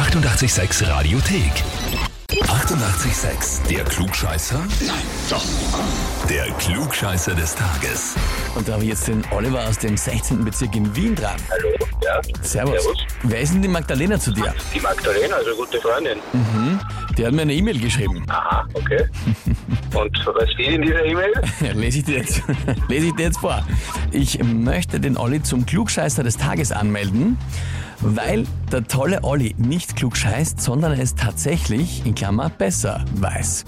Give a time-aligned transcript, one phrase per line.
[0.00, 1.52] 886 Radiothek.
[2.30, 3.68] 88,6.
[3.68, 4.58] Der Klugscheißer?
[4.80, 4.96] Nein,
[5.28, 5.44] doch.
[6.26, 8.14] Der Klugscheißer des Tages.
[8.54, 10.42] Und da habe ich jetzt den Oliver aus dem 16.
[10.42, 11.36] Bezirk in Wien dran.
[11.50, 11.68] Hallo,
[12.04, 12.20] ja.
[12.42, 12.82] Servus.
[12.82, 13.06] Servus.
[13.22, 14.54] Wer ist denn die Magdalena zu dir?
[14.74, 16.18] Die Magdalena, also gute Freundin.
[17.16, 18.24] Die hat mir eine E-Mail geschrieben.
[18.28, 19.06] Aha, okay.
[19.94, 21.32] Und was steht in dieser E-Mail?
[21.74, 22.42] Lese ich dir jetzt,
[22.88, 23.62] lese ich dir jetzt vor.
[24.12, 27.36] Ich möchte den Olli zum Klugscheißer des Tages anmelden,
[28.00, 33.64] weil der tolle Olli nicht klug scheißt, sondern es tatsächlich, in Klammer, besser weiß.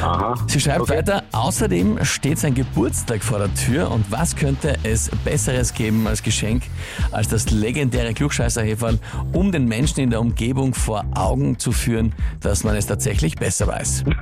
[0.00, 0.34] Aha.
[0.46, 0.98] Sie schreibt Okay.
[0.98, 6.22] weiter, außerdem steht sein Geburtstag vor der Tür und was könnte es Besseres geben als
[6.22, 6.62] Geschenk
[7.12, 8.98] als das legendäre Klugscheißerheferl,
[9.32, 13.66] um den Menschen in der Umgebung vor Augen zu führen, dass man es tatsächlich besser
[13.66, 14.04] weiß.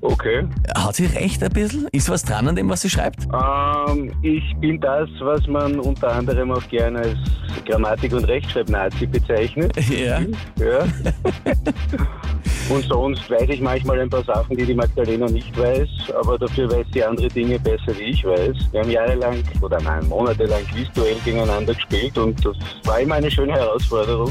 [0.00, 0.46] Okay.
[0.74, 1.86] Hat sie recht ein bisschen?
[1.92, 3.24] Ist was dran an dem, was sie schreibt?
[3.24, 7.18] Ähm, ich bin das, was man unter anderem auch gerne als
[7.66, 9.72] Grammatik- und Rechtschreibnazi bezeichnet.
[9.90, 10.20] Ja.
[10.58, 10.86] Ja.
[12.68, 15.88] Und sonst weiß ich manchmal ein paar Sachen, die die Magdalena nicht weiß,
[16.20, 18.56] aber dafür weiß sie andere Dinge besser, wie ich weiß.
[18.72, 23.52] Wir haben jahrelang oder nein, monatelang Quizduell gegeneinander gespielt und das war immer eine schöne
[23.54, 24.30] Herausforderung.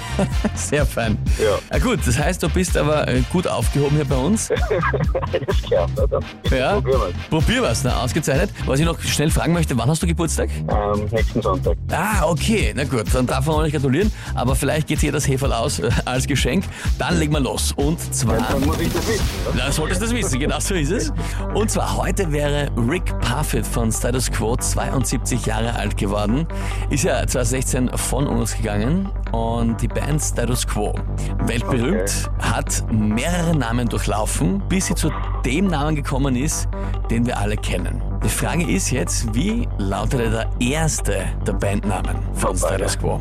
[0.54, 1.16] Sehr fein.
[1.38, 4.50] Ja, Ah, gut, das heißt, du bist aber äh, gut aufgehoben hier bei uns.
[4.50, 6.24] alles klar, na dann.
[6.50, 6.74] Ja.
[6.74, 7.12] Probieren wir's.
[7.30, 8.50] Probier was, na, ausgezeichnet.
[8.66, 10.48] Was ich noch schnell fragen möchte, wann hast du Geburtstag?
[10.68, 11.76] Ähm, nächsten Sonntag.
[11.92, 15.28] Ah, okay, na gut, dann darf man auch nicht gratulieren, aber vielleicht geht hier das
[15.28, 16.64] Heferl aus äh, als Geschenk.
[16.98, 17.67] Dann legen wir los.
[17.72, 19.24] Und zwar, Dann muss ich das wissen.
[19.44, 19.52] Ne?
[19.56, 21.12] na, solltest du das wissen, genau so ist es.
[21.54, 26.46] Und zwar heute wäre Rick Parfitt von Status Quo 72 Jahre alt geworden.
[26.90, 30.94] Ist ja 2016 von uns gegangen und die Band Status Quo,
[31.44, 35.10] weltberühmt, hat mehrere Namen durchlaufen, bis sie zu
[35.44, 36.68] dem Namen gekommen ist,
[37.10, 38.07] den wir alle kennen.
[38.24, 41.14] Die Frage ist jetzt, wie lautete der erste
[41.46, 42.56] der Bandnamen von.
[42.56, 43.20] Status Quo?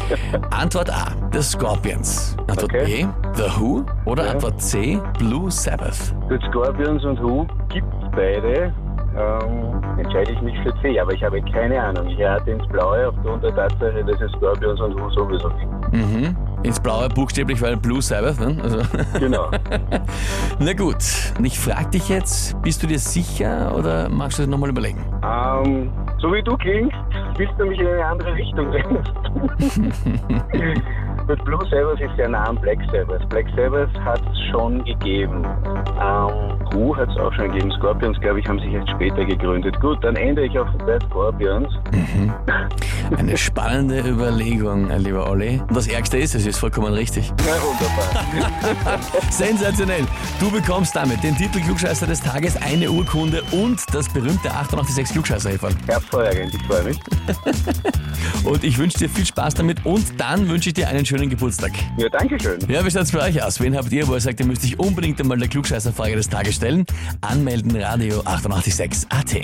[0.50, 2.36] Antwort A, The Scorpions.
[2.48, 3.06] Antwort Okay.
[3.06, 3.84] B, The Who.
[4.04, 4.32] Oder Ja.
[4.32, 6.14] Antwort C, Blue Sabbath.
[6.28, 8.72] Für Scorpions und Who gibt beide.
[9.16, 12.08] Ähm, entscheide ich mich für C, aber ich habe keine Ahnung.
[12.08, 15.92] Ich rate ins Blaue aufgrund der Tatsache, dass es Scorpions und Who sowieso gibt.
[15.94, 16.36] Mhm.
[16.64, 18.56] Ins Blaue buchstäblich, weil Blue Sabbath, ne?
[18.62, 18.78] Also,
[19.20, 19.50] Genau.
[20.58, 20.96] na gut,
[21.38, 24.98] und ich frage dich jetzt, bist du dir sicher oder magst du das nochmal überlegen?
[25.22, 26.96] ähm, so wie du klingst,
[27.36, 29.04] willst du mich in eine andere Richtung bringen.
[31.26, 33.26] Mit Blue Sabbath ist ja nah am Black Sabbath.
[33.30, 35.44] Black Sabbath hat es schon gegeben.
[36.00, 37.70] Ähm, Who hat es auch schon gegeben.
[37.72, 39.78] Scorpions, glaube ich, haben sich erst später gegründet.
[39.80, 41.68] Gut, dann ändere ich auf The Scorpions.
[43.16, 45.60] Eine spannende Überlegung, lieber Olli.
[45.60, 47.32] Und das Ärgste ist, es ist vollkommen richtig.
[47.38, 49.00] Na wunderbar.
[49.30, 50.04] Sensationell.
[50.40, 55.50] Du bekommst damit den Titel Klugscheißer des Tages, eine Urkunde und das berühmte 886 klugscheißer
[55.50, 55.74] -Häferl.
[55.86, 56.98] Hervorragend, ich freue mich.
[58.44, 61.72] Und ich wünsche dir viel Spaß damit und dann wünsche ich dir einen schönen Geburtstag.
[61.96, 62.58] Ja, danke schön.
[62.68, 63.60] Ja, wie schaut's bei euch aus?
[63.60, 66.56] Wen habt ihr, wo ihr sagt, ihr müsst dich unbedingt einmal der Klugscheißerfrage des Tages
[66.56, 66.84] stellen?
[67.20, 69.43] Anmelden, Radio 886 AT.